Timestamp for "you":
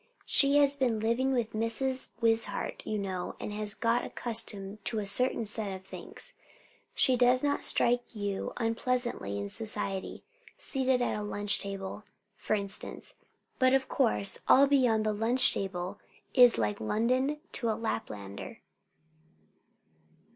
2.87-2.97, 8.15-8.51